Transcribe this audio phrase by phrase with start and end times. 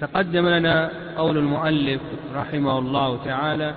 [0.00, 2.00] تقدم لنا قول المؤلف
[2.34, 3.74] رحمه الله تعالى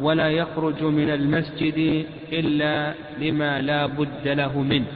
[0.00, 4.86] ولا يخرج من المسجد إلا لما لا بد له منه.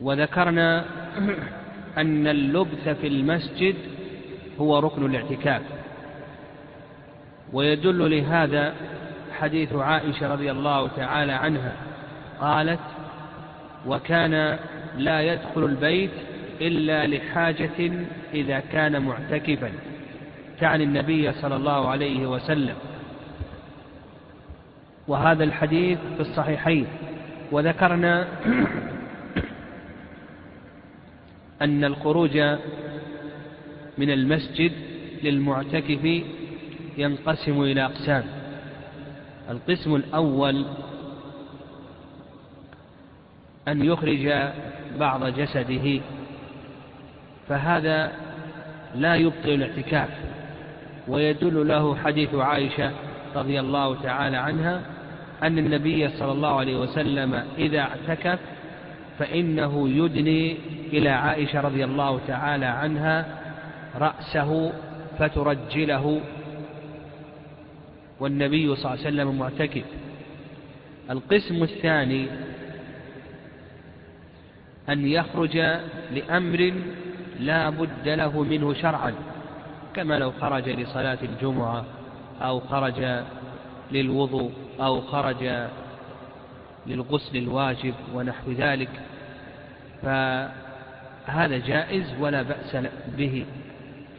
[0.00, 0.84] وذكرنا
[1.98, 3.74] أن اللبث في المسجد
[4.60, 5.62] هو ركن الاعتكاف.
[7.52, 8.74] ويدل لهذا
[9.38, 11.72] حديث عائشة رضي الله تعالى عنها.
[12.40, 12.80] قالت
[13.86, 14.58] وكان
[14.98, 16.10] لا يدخل البيت
[16.60, 17.92] إلا لحاجة
[18.34, 19.72] إذا كان معتكفا
[20.60, 22.74] تعني النبي صلى الله عليه وسلم.
[25.08, 26.86] وهذا الحديث في الصحيحين.
[27.52, 28.28] وذكرنا
[31.62, 32.38] أن الخروج
[33.98, 34.72] من المسجد
[35.22, 36.22] للمعتكف
[36.98, 38.24] ينقسم إلى أقسام.
[39.50, 40.64] القسم الأول
[43.68, 44.52] أن يخرج
[44.98, 46.00] بعض جسده.
[47.50, 48.12] فهذا
[48.94, 50.08] لا يبطل الاعتكاف
[51.08, 52.90] ويدل له حديث عائشة
[53.36, 54.80] رضي الله تعالى عنها
[55.42, 58.38] أن النبي صلى الله عليه وسلم إذا اعتكف
[59.18, 60.56] فإنه يدني
[60.92, 63.26] إلى عائشة رضي الله تعالى عنها
[63.96, 64.72] رأسه
[65.18, 66.20] فترجله
[68.20, 69.84] والنبي صلى الله عليه وسلم معتكف.
[71.10, 72.26] القسم الثاني
[74.88, 75.56] أن يخرج
[76.14, 76.72] لأمر
[77.40, 79.14] لا بد له منه شرعا
[79.94, 81.84] كما لو خرج لصلاة الجمعة
[82.42, 83.24] أو خرج
[83.92, 85.68] للوضوء أو خرج
[86.86, 88.90] للغسل الواجب ونحو ذلك
[90.02, 92.76] فهذا جائز ولا بأس
[93.18, 93.44] به.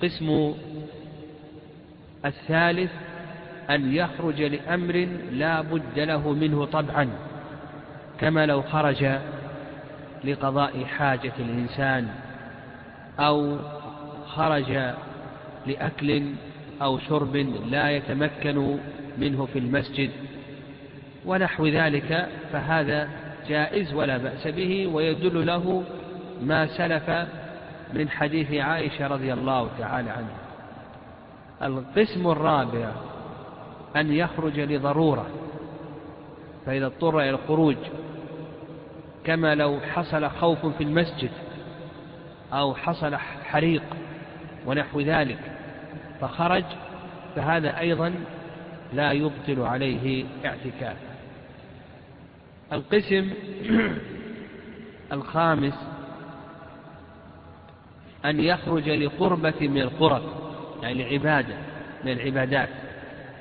[0.04, 0.54] قسم
[2.26, 2.92] الثالث
[3.70, 7.10] أن يخرج لأمر لا بد له منه طبعا
[8.20, 9.20] كما لو خرج
[10.24, 12.08] لقضاء حاجة الإنسان
[13.22, 13.58] أو
[14.28, 14.94] خرج
[15.68, 16.24] لأكل
[16.82, 17.36] أو شرب
[17.70, 18.78] لا يتمكن
[19.18, 20.10] منه في المسجد
[21.26, 23.10] ونحو ذلك فهذا
[23.48, 25.84] جائز ولا بأس به ويدل له
[26.42, 27.10] ما سلف
[27.94, 30.38] من حديث عائشة رضي الله تعالى عنها.
[31.64, 32.92] القسم الرابع
[33.96, 35.26] أن يخرج لضرورة
[36.66, 37.76] فإذا اضطر إلى الخروج
[39.26, 41.32] كما لو حصل خوف في المسجد.
[42.54, 43.84] أو حصل حريق
[44.66, 45.40] ونحو ذلك
[46.22, 46.64] فخرج
[47.36, 48.14] فهذا أيضا
[48.94, 51.12] لا يبطل عليه اعتكافه
[52.74, 53.30] القسم
[55.12, 55.74] الخامس
[58.26, 60.24] أن يخرج لقربة من القرب
[60.84, 61.56] يعني لعبادة
[62.04, 62.70] من العبادات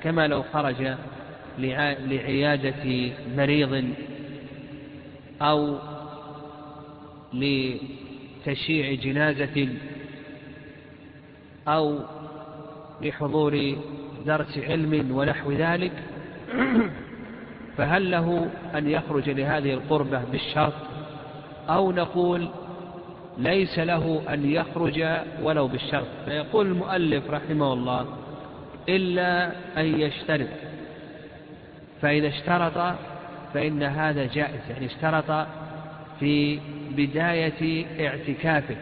[0.03, 0.95] كما لو خرج
[1.57, 3.93] لعيادة مريض
[5.41, 5.77] أو
[8.41, 9.67] لتشييع جنازة
[11.67, 11.99] أو
[13.01, 13.75] لحضور
[14.25, 15.91] درس علم ونحو ذلك
[17.77, 20.73] فهل له أن يخرج لهذه القربة بالشرط؟
[21.69, 22.49] أو نقول
[23.37, 25.05] ليس له أن يخرج
[25.43, 26.07] ولو بالشرط.
[26.25, 28.05] فيقول المؤلف رحمه الله
[28.89, 30.47] إلا أن يشترط
[32.01, 32.95] فإذا اشترط
[33.53, 34.61] فإن هذا جائز.
[34.69, 35.47] يعني اشترط
[36.21, 36.59] في
[36.91, 38.75] بداية اعتكافه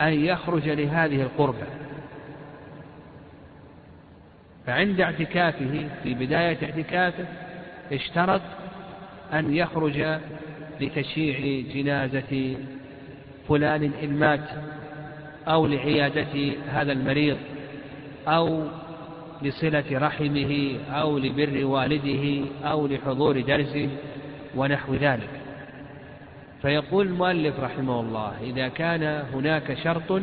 [0.00, 1.66] أن يخرج لهذه القربة.
[4.66, 7.24] فعند اعتكافه في بداية اعتكافه
[7.92, 8.40] اشترط
[9.32, 10.18] أن يخرج
[10.80, 12.56] لتشييع جنازة
[13.48, 14.48] فلان إن مات
[15.48, 17.36] أو لعيادة هذا المريض
[18.28, 18.64] أو
[19.42, 23.78] لصلة رحمه أو لبر والده أو لحضور درس
[24.54, 25.37] ونحو ذلك.
[26.62, 29.02] فيقول المؤلف رحمه الله إذا كان
[29.34, 30.22] هناك شرط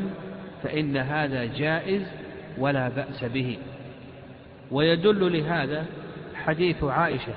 [0.64, 2.02] فإن هذا جائز
[2.58, 3.58] ولا بأس به.
[4.72, 5.86] ويدل لهذا
[6.36, 7.34] حديث عائشة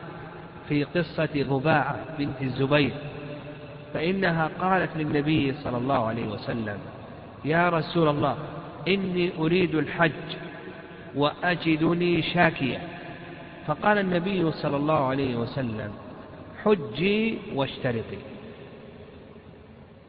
[0.69, 2.93] في قصة ضباعة بنت الزبير
[3.95, 6.79] فإنها قالت للنبي صلى الله عليه وسلم
[7.45, 8.37] يا رسول الله
[8.89, 10.29] إني أريد الحج
[11.15, 12.79] وأجدني شاكية.
[13.67, 15.91] فقال النبي صلى الله عليه وسلم
[16.65, 18.19] حجي واشترطي.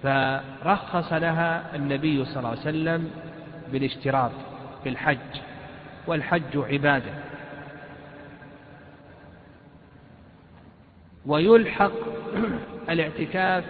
[0.03, 3.11] فرخص لها النبي صلى الله عليه وسلم
[3.71, 4.31] بالاشتراط
[4.83, 5.17] في الحج
[6.07, 7.11] والحج عبادة.
[11.25, 11.91] ويلحق
[12.89, 13.63] الاعتكاف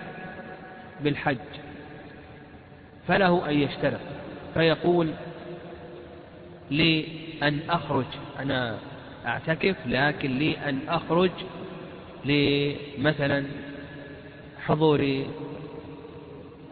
[1.04, 1.38] بالحج
[3.08, 4.00] فله أن يشترط
[4.54, 5.14] فيقول
[6.72, 7.06] لي
[7.44, 8.06] أن أخرج.
[8.40, 8.78] أنا
[9.26, 11.32] أعتكف لكن لي أن أخرج
[12.26, 13.46] لمثلا
[14.66, 15.26] حضور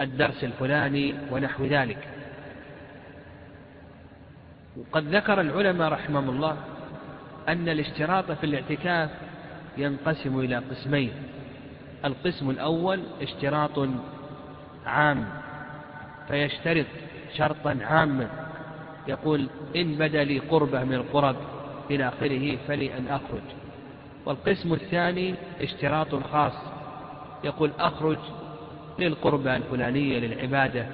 [0.01, 2.07] الدرس الفلاني ونحو ذلك.
[4.77, 6.57] وقد ذكر العلماء رحمهم الله
[7.47, 9.09] أن الاشتراط في الاعتكاف
[9.77, 11.11] ينقسم إلى قسمين.
[12.05, 13.89] القسم الأول اشتراط
[14.85, 15.25] عام
[16.27, 16.85] فيشترط
[17.38, 18.29] شرطا عاما.
[19.07, 21.35] يقول إن بدا لي قربة من القرب
[21.91, 23.41] إلى آخره فلي أن أخرج.
[24.25, 26.53] والقسم الثاني اشتراط خاص
[27.44, 28.17] يقول أخرج
[28.99, 30.85] للقربة الفلانية للعبادة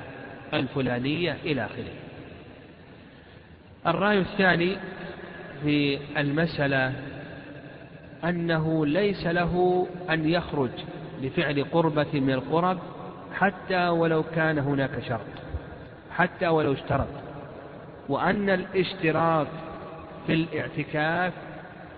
[0.53, 1.94] الفلانية إلى آخره.
[3.88, 4.77] الرأي الثاني
[5.63, 6.94] في المسألة
[8.23, 10.69] أنه ليس له أن يخرج
[11.21, 12.77] لفعل قربة من القرب
[13.33, 15.25] حتى ولو كان هناك شرط
[16.11, 17.07] حتى ولو اشترط.
[18.09, 19.47] وأن الاشتراط
[20.27, 21.33] في الاعتكاف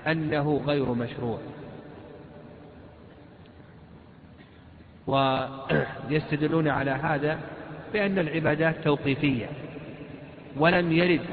[0.07, 1.39] أنه غير مشروع.
[5.07, 7.39] ويستدلون على هذا
[7.93, 9.49] بأن العبادات توقيفية
[10.57, 11.25] ولم يرد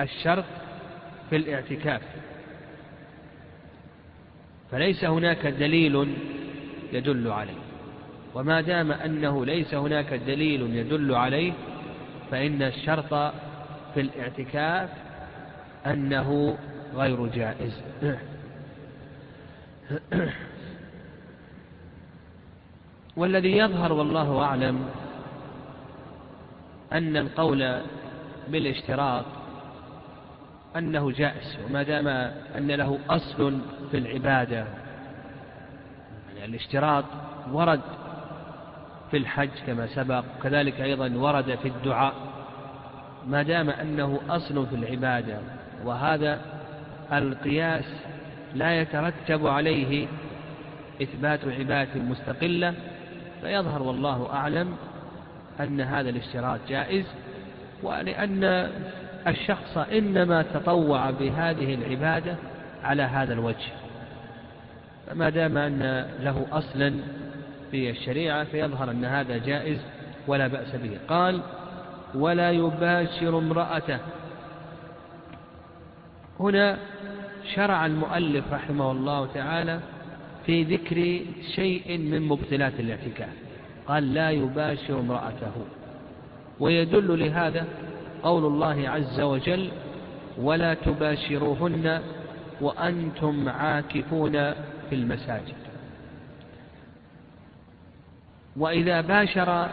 [0.00, 0.44] الشرط
[1.30, 2.02] في الاعتكاف.
[4.70, 6.14] فليس هناك دليل
[6.92, 7.58] يدل عليه
[8.34, 11.52] وما دام أنه ليس هناك دليل يدل عليه
[12.30, 13.34] فإن الشرط
[13.94, 14.90] في الاعتكاف
[15.86, 16.58] أنه
[16.94, 17.82] غير جائز.
[23.18, 24.88] والذي يظهر والله أعلم
[26.92, 27.80] أن القول
[28.48, 29.24] بالاشتراط
[30.76, 32.08] أنه جائز وما دام
[32.58, 33.58] أن له أصل
[33.90, 34.56] في العبادة.
[36.36, 37.04] يعني الاشتراط
[37.52, 37.80] ورد
[39.10, 42.14] في الحج كما سبق كذلك أيضا ورد في الدعاء.
[43.26, 45.38] ما دام أنه أصل في العبادة
[45.84, 46.40] وهذا
[47.12, 47.84] القياس
[48.54, 50.06] لا يترتب عليه
[51.02, 52.74] إثبات عبادة مستقلة
[53.40, 54.76] فيظهر والله أعلم
[55.60, 57.04] أن هذا الاشتراط جائز
[57.82, 58.70] ولأن
[59.26, 62.36] الشخص إنما تطوع بهذه العبادة
[62.84, 63.72] على هذا الوجه.
[65.06, 66.94] فما دام أن له أصلا
[67.70, 69.78] في الشريعة فيظهر أن هذا جائز
[70.26, 70.98] ولا بأس به.
[71.08, 71.40] قال
[72.14, 73.98] ولا يباشر امرأته.
[76.40, 76.78] هنا
[77.54, 79.80] شرع المؤلف رحمه الله تعالى
[80.48, 81.20] في ذكر
[81.54, 83.28] شيء من مبطلات الاعتكاف.
[83.86, 85.52] قال لا يباشر امرأته.
[86.60, 87.66] ويدل لهذا
[88.22, 89.70] قول الله عز وجل
[90.38, 92.00] ولا تباشروهن
[92.60, 94.32] وأنتم عاكفون
[94.90, 95.54] في المساجد.
[98.56, 99.68] وإذا باشر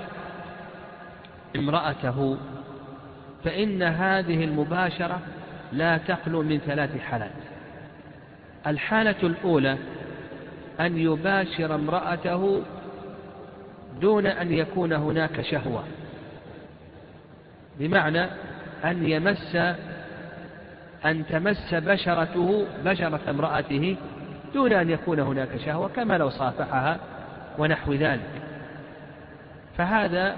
[1.56, 2.38] امرأته
[3.44, 5.20] فإن هذه المباشرة
[5.72, 7.32] لا تخلو من ثلاث حالات.
[8.68, 9.78] الحالة الأولى
[10.80, 12.62] أن يباشر امرأته
[14.02, 15.84] دون أن يكون هناك شهوة.
[17.80, 18.26] بمعنى
[18.86, 19.56] أن يمس
[21.06, 23.96] أن تمس بشرته بشرة امرأته
[24.54, 27.00] دون أن يكون هناك شهوة كما لو صافحها
[27.58, 28.42] ونحو ذلك.
[29.78, 30.36] فهذا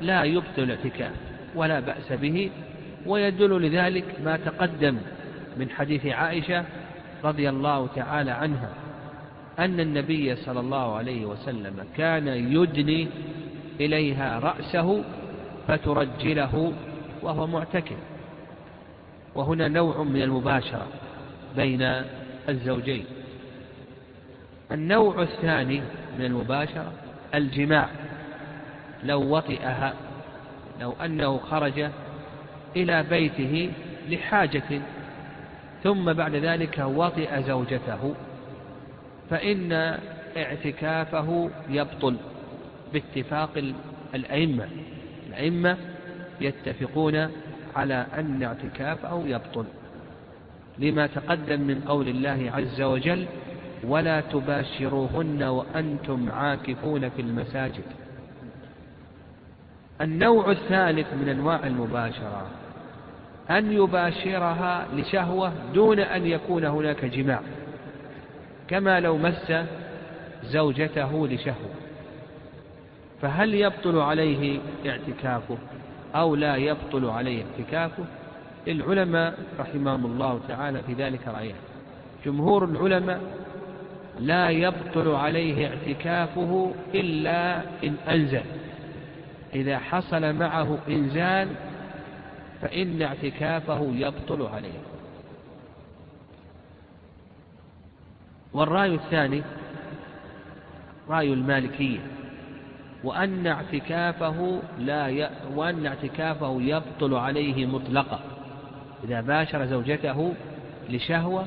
[0.00, 1.12] لا يبطل الاعتكاف
[1.54, 2.50] ولا بأس به
[3.06, 4.98] ويدل لذلك ما تقدم
[5.56, 6.64] من حديث عائشة
[7.24, 8.87] رضي الله تعالى عنها.
[9.58, 13.08] أن النبي صلى الله عليه وسلم كان يدني
[13.80, 15.04] إليها رأسه
[15.68, 16.72] فترجله
[17.22, 17.96] وهو معتكف.
[19.34, 20.86] وهنا نوع من المباشرة
[21.56, 22.02] بين
[22.48, 23.04] الزوجين.
[24.72, 25.82] النوع الثاني
[26.18, 26.92] من المباشرة
[27.34, 27.88] الجماع.
[29.04, 29.94] لو وطئها
[30.80, 31.90] لو أنه خرج
[32.76, 33.70] إلى بيته
[34.08, 34.80] لحاجة
[35.82, 38.14] ثم بعد ذلك وطئ زوجته.
[39.30, 39.72] فإن
[40.36, 42.16] اعتكافه يبطل
[42.92, 43.50] باتفاق
[44.14, 44.68] الأئمة.
[45.28, 45.76] الأئمة
[46.40, 47.28] يتفقون
[47.76, 49.64] على أن اعتكافه يبطل.
[50.78, 53.26] لما تقدم من قول الله عز وجل
[53.84, 57.84] ولا تباشروهن وأنتم عاكفون في المساجد.
[60.00, 62.46] النوع الثالث من أنواع المباشرة
[63.50, 67.40] أن يباشرها لشهوة دون أن يكون هناك جماع.
[68.68, 69.52] كما لو مس
[70.44, 71.70] زوجته لشهوة
[73.22, 75.58] فهل يبطل عليه اعتكافه
[76.14, 78.04] أو لا يبطل عليه اعتكافه؟
[78.68, 81.56] العلماء رحمهم الله تعالى في ذلك رأيان
[82.26, 83.20] جمهور العلماء
[84.20, 88.42] لا يبطل عليه اعتكافه إلا إن أنزل.
[89.54, 91.48] إذا حصل معه إنزال
[92.62, 94.78] فإن اعتكافه يبطل عليه.
[98.52, 99.42] والرأي الثاني
[101.08, 101.98] رأي المالكية
[103.04, 105.30] وأن اعتكافه لا ي...
[105.54, 108.20] وأن اعتكافه يبطل عليه مطلقا.
[109.04, 110.34] إذا باشر زوجته
[110.90, 111.46] لشهوة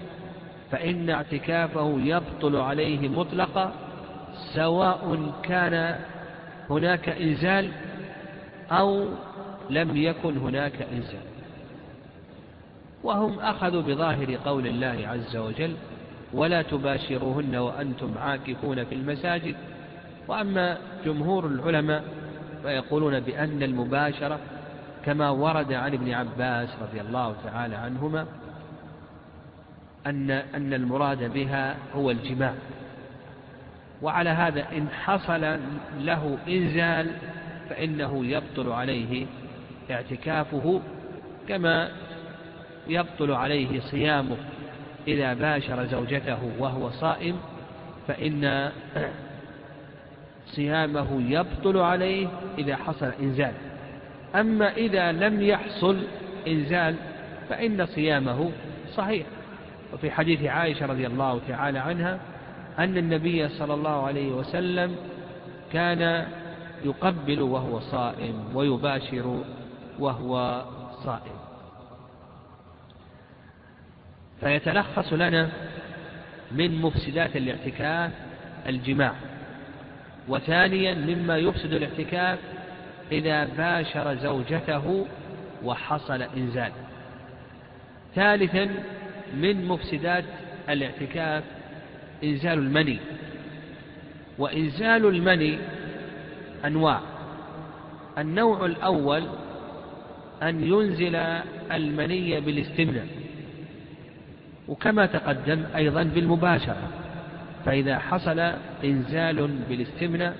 [0.72, 3.74] فإن اعتكافه يبطل عليه مطلقا
[4.56, 5.96] سواء كان
[6.70, 7.72] هناك إنزال
[8.72, 9.06] أو
[9.70, 11.32] لم يكن هناك إنزال.
[13.04, 15.76] وهم أخذوا بظاهر قول الله عز وجل
[16.34, 19.56] ولا تباشروهن وأنتم عاكفون في المساجد.
[20.28, 22.04] وأما جمهور العلماء
[22.64, 24.40] فيقولون بأن المباشرة
[25.06, 28.26] كما ورد عن ابن عباس رضي الله تعالى عنهما
[30.08, 32.54] أن أن المراد بها هو الجماع.
[34.02, 35.58] وعلى هذا إن حصل
[36.00, 37.12] له إنزال
[37.70, 39.26] فإنه يبطل عليه
[39.92, 40.82] اعتكافه
[41.48, 41.90] كما
[42.88, 44.38] يبطل عليه صيامه.
[45.08, 47.40] إذا باشر زوجته وهو صائم
[48.08, 48.72] فإن
[50.46, 52.28] صيامه يبطل عليه
[52.58, 53.54] إذا حصل إنزال.
[54.36, 55.98] أما إذا لم يحصل
[56.48, 56.96] إنزال
[57.50, 58.52] فإن صيامه
[58.96, 59.26] صحيح.
[59.94, 62.20] وفي حديث عائشة رضي الله تعالى عنها
[62.80, 64.96] أن النبي صلى الله عليه وسلم
[65.74, 66.26] كان
[66.86, 69.44] يقبل وهو صائم ويباشر
[70.00, 70.64] وهو
[71.04, 71.41] صائم.
[74.42, 75.50] فيتلخص لنا
[76.52, 78.12] من مفسدات الاعتكاف
[78.68, 79.14] الجماع.
[80.28, 82.40] وثانيا مما يفسد الاعتكاف
[83.12, 85.06] إذا باشر زوجته
[85.64, 86.72] وحصل إنزال.
[88.16, 88.70] ثالثا
[89.36, 90.24] من مفسدات
[90.70, 91.44] الاعتكاف
[92.24, 93.00] إنزال المني.
[94.38, 95.58] وإنزال المني
[96.66, 97.00] أنواع.
[98.18, 99.24] النوع الأول
[100.44, 101.16] أن ينزل
[101.72, 103.21] المني بالاستمناء.
[104.72, 106.90] وكما تقدم أيضا بالمباشرة.
[107.66, 108.40] فإذا حصل
[108.84, 110.36] إنزال بالاستمناء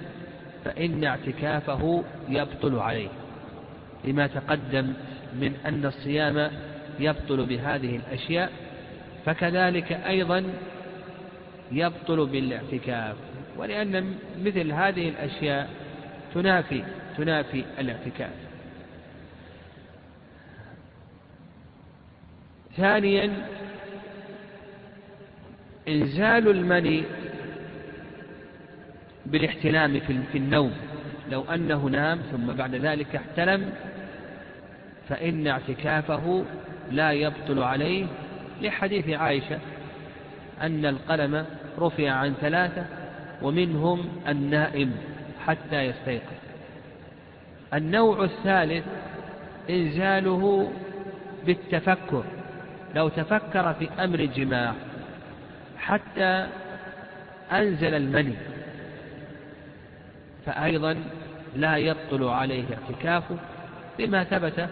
[0.66, 3.10] فإن اعتكافه يبطل عليه.
[4.06, 4.94] لما تقدم
[5.34, 6.52] من أن الصيام
[7.00, 8.52] يبطل بهذه الأشياء
[9.26, 10.44] فكذلك أيضا
[11.72, 13.16] يبطل بالاعتكاف.
[13.58, 15.70] ولأن مثل هذه الأشياء
[16.34, 16.84] تنافي
[17.18, 18.32] تنافي الاعتكاف.
[22.78, 23.32] ثانيا
[25.88, 27.04] إنزال المني
[29.26, 30.00] بالاحتلام
[30.32, 30.74] في النوم.
[31.32, 33.70] لو أنه نام ثم بعد ذلك احتلم
[35.10, 36.46] فإن اعتكافه
[36.92, 38.06] لا يبطل عليه.
[38.62, 39.60] لحديث عائشة
[40.62, 41.46] أن القلم
[41.80, 42.86] رفع عن ثلاثة
[43.42, 44.92] ومنهم النائم
[45.46, 46.42] حتى يستيقظ.
[47.74, 48.86] النوع الثالث
[49.70, 50.72] إنزاله
[51.46, 52.24] بالتفكر.
[52.96, 54.74] لو تفكر في أمر الجماع
[55.82, 56.48] حتى
[57.52, 58.36] أنزل المني.
[60.46, 60.98] فأيضا
[61.56, 63.38] لا يبطل عليه اعتكافه
[64.00, 64.70] لما ثبت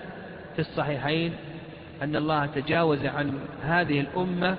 [0.56, 1.34] في الصحيحين
[2.02, 4.58] أن الله تجاوز عن هذه الأمة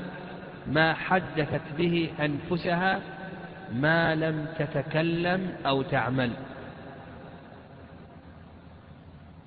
[0.66, 3.00] ما حدثت به أنفسها
[3.74, 6.30] ما لم تتكلم أو تعمل.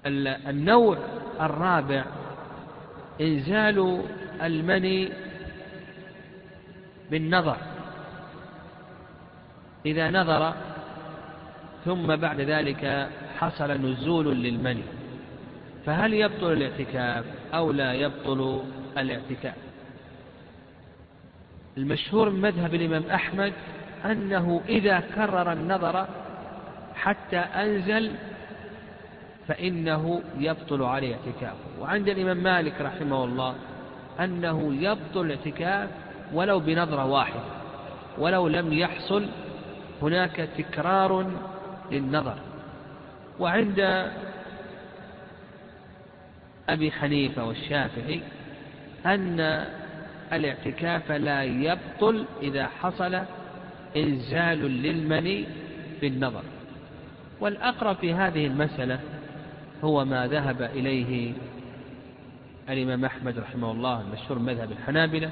[0.05, 0.97] النوع
[1.41, 2.05] الرابع
[3.21, 4.01] إنزال
[4.41, 5.09] المني
[7.11, 7.57] بالنظر.
[9.85, 10.53] إذا نظر
[11.85, 14.83] ثم بعد ذلك حصل نزول للمني.
[15.85, 18.63] فهل يبطل الاعتكاف أو لا يبطل
[18.97, 19.55] الاعتكاف؟
[21.77, 23.53] المشهور من مذهب الإمام أحمد
[24.05, 26.07] أنه إذا كرر النظر
[26.95, 28.11] حتى أنزل
[29.47, 31.81] فإنه يبطل عليه اعتكافه.
[31.81, 33.55] وعند الإمام مالك رحمه الله
[34.19, 35.89] أنه يبطل الاعتكاف
[36.33, 37.43] ولو بنظرة واحدة
[38.17, 39.27] ولو لم يحصل
[40.01, 41.31] هناك تكرار
[41.91, 42.37] للنظر.
[43.39, 44.09] وعند
[46.69, 48.21] أبي حنيفة والشافعي
[49.05, 49.65] أن
[50.33, 53.19] الاعتكاف لا يبطل إذا حصل
[53.97, 55.45] إنزال للمني
[56.01, 56.43] بالنظر.
[57.39, 58.99] والأقرب في هذه المسألة
[59.83, 61.33] هو ما ذهب إليه
[62.69, 65.31] الإمام أحمد رحمه الله المشهور مذهب الحنابلة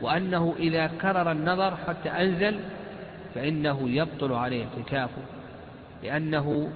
[0.00, 2.60] وأنه إذا كرر النظر حتى أنزل
[3.34, 5.22] فإنه يبطل عليه اعتكافه
[6.02, 6.70] لأنه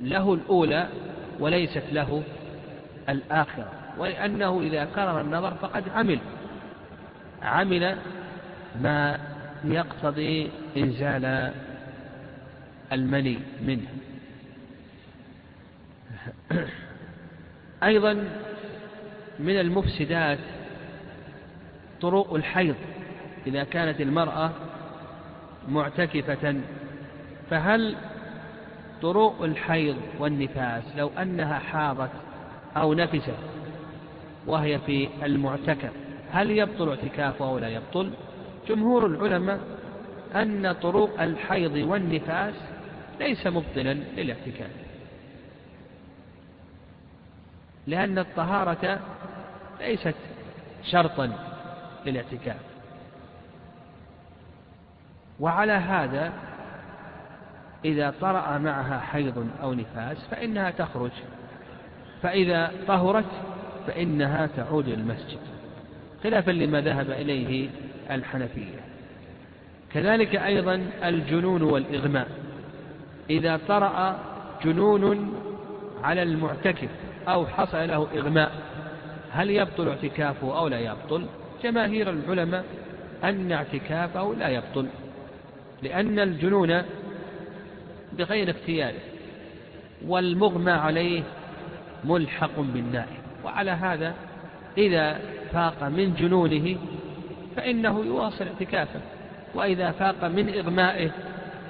[0.00, 0.88] له الأولى
[1.40, 2.22] وليست له
[3.08, 6.18] الآخرة ولأنه إذا كرر النظر فقد عمل
[7.42, 7.96] عمل
[8.82, 9.18] ما
[9.64, 11.52] يقتضي إنزال
[12.92, 13.88] المني منه.
[17.82, 18.12] أيضا
[19.38, 20.38] من المفسدات
[22.00, 22.76] طرق الحيض
[23.46, 24.50] إذا كانت المرأة
[25.68, 26.60] معتكفة.
[27.50, 27.96] فهل
[29.02, 32.10] طروء الحيض والنفاس لو أنها حاضت
[32.76, 33.34] أو نفست
[34.46, 35.90] وهي في المعتكف
[36.32, 38.10] هل يبطل اعتكافه أو لا يبطل؟
[38.68, 39.60] جمهور العلماء
[40.34, 42.54] أن طروء الحيض والنفاس
[43.20, 44.70] ليس مبطلا للاعتكاف
[47.86, 49.00] لأن الطهارة
[49.80, 50.14] ليست
[50.90, 51.47] شرطا.
[52.06, 52.60] للاعتكاف.
[55.40, 56.32] وعلى هذا
[57.84, 61.10] إذا طرأ معها حيض أو نفاس فإنها تخرج
[62.22, 63.30] فإذا طهرت
[63.86, 65.38] فإنها تعود للمسجد
[66.22, 67.70] خلافا لما ذهب إليه
[68.10, 68.80] الحنفية.
[69.92, 72.28] كذلك أيضا الجنون والإغماء
[73.30, 74.18] إذا طرأ
[74.64, 75.34] جنون
[76.04, 76.88] على المعتكف
[77.28, 78.52] أو حصل له إغماء
[79.32, 81.26] هل يبطل اعتكافه أو لا يبطل؟
[81.62, 82.64] جماهير العلماء
[83.24, 84.86] أن اعتكافه لا يبطل
[85.82, 86.82] لأن الجنون
[88.12, 89.00] بغير اختياره
[90.06, 91.22] والمغمى عليه
[92.04, 94.14] ملحق بالنائم وعلى هذا
[94.78, 95.20] إذا
[95.52, 96.76] فاق من جنونه
[97.56, 99.00] فإنه يواصل اعتكافه
[99.54, 101.10] وإذا فاق من إغمائه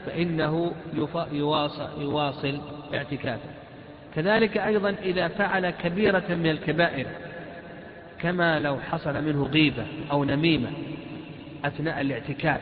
[0.07, 0.73] فإنه
[1.99, 2.61] يواصل,
[2.95, 3.51] اعتكافه.
[4.15, 7.07] كذلك أيضا إذا فعل كبيرة من الكبائر
[8.21, 10.71] كما لو حصل منه غيبة أو نميمة
[11.65, 12.61] أثناء الاعتكاف.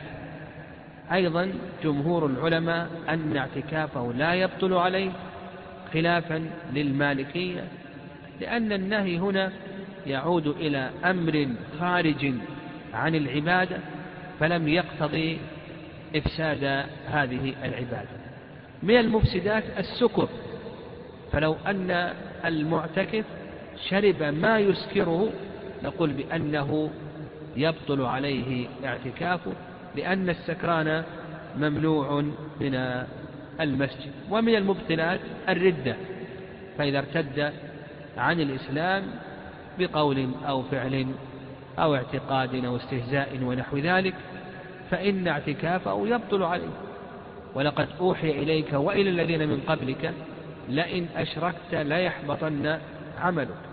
[1.12, 1.52] أيضا
[1.84, 5.10] جمهور العلماء أن اعتكافه لا يبطل عليه
[5.92, 7.64] خلافا للمالكية
[8.40, 9.52] لأن النهي هنا
[10.06, 11.48] يعود إلى أمر
[11.80, 12.32] خارج
[12.94, 13.76] عن العبادة
[14.40, 15.38] فلم يقتضي
[16.16, 18.08] إفساد هذه العبادة.
[18.82, 20.28] من المفسدات السكر
[21.32, 22.12] فلو أن
[22.44, 23.24] المعتكف
[23.88, 25.32] شرب ما يسكره
[25.84, 26.90] نقول بأنه
[27.56, 29.52] يبطل عليه اعتكافه
[29.96, 31.04] لأن السكران
[31.56, 32.20] ممنوع
[32.60, 33.04] من
[33.60, 34.12] المسجد.
[34.30, 35.96] ومن المبطلات الردة
[36.78, 37.52] فإذا ارتد
[38.16, 39.02] عن الإسلام
[39.78, 41.06] بقول أو فعل
[41.78, 44.14] أو اعتقاد أو استهزاء ونحو ذلك
[44.90, 46.68] فإن اعتكافه يبطل عليه.
[47.54, 50.12] ولقد أوحي إليك وإلى الذين من قبلك
[50.68, 52.78] لئن أشركت ليحبطن
[53.20, 53.65] عملك.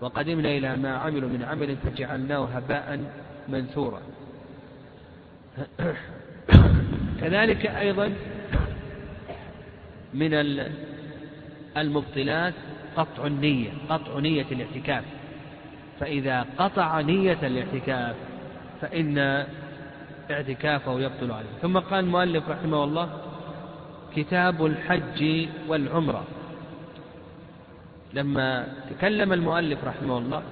[0.00, 3.00] وقدمنا إلى ما عملوا من عمل فجعلناه هباء
[3.48, 4.00] منثورا.
[7.20, 8.12] كذلك أيضا
[10.14, 10.30] من
[11.76, 12.54] المبطلات
[12.96, 15.04] قطع النية قطع نية الاعتكاف.
[16.00, 18.16] فإذا قطع نية الاعتكاف
[18.80, 19.46] فإن
[20.30, 21.48] اعتكافه يبطل عليه.
[21.62, 23.10] ثم قال المؤلف رحمه الله
[24.16, 26.24] كتاب الحج والعمرة.
[28.16, 30.42] لما تكلم المؤلف رحمه الله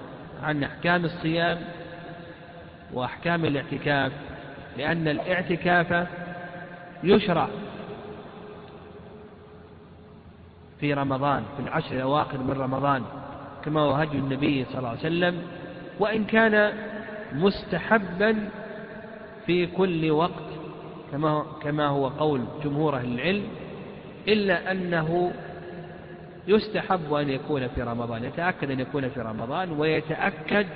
[0.43, 1.59] عن أحكام الصيام
[2.93, 4.13] وأحكام الاعتكاف
[4.79, 6.09] لأن الاعتكاف
[7.05, 7.49] يشرع
[10.81, 13.03] في رمضان في العشر الأواخر من رمضان
[13.65, 15.43] كما هو هدي النبي صلى الله عليه وسلم
[15.99, 16.73] وإن كان
[17.33, 18.49] مستحبا
[19.47, 20.45] في كل وقت
[21.13, 23.45] كما كما هو قول جمهور العلم
[24.29, 25.33] إلا أنه
[26.47, 30.67] يستحب أن يكون في رمضان يتأكد أن يكون في رمضان ويتأكد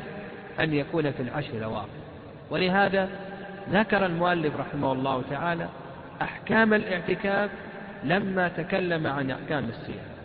[0.61, 1.88] أن يكون في العشر الأواخر.
[2.50, 3.09] ولهذا
[3.72, 5.68] ذكر المؤلف رحمه الله تعالى
[6.22, 7.50] أحكام الاعتكاف
[8.04, 10.17] لما تكلم عن أحكام الصيام.